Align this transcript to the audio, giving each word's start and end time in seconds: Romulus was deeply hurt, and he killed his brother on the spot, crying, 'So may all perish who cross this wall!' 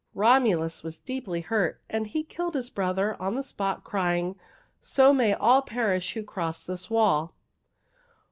Romulus 0.15 0.81
was 0.81 0.97
deeply 0.97 1.41
hurt, 1.41 1.79
and 1.87 2.07
he 2.07 2.23
killed 2.23 2.55
his 2.55 2.71
brother 2.71 3.15
on 3.21 3.35
the 3.35 3.43
spot, 3.43 3.83
crying, 3.83 4.35
'So 4.81 5.13
may 5.13 5.31
all 5.35 5.61
perish 5.61 6.13
who 6.15 6.23
cross 6.23 6.63
this 6.63 6.89
wall!' 6.89 7.35